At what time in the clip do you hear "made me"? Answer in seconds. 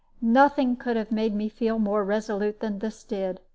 1.11-1.47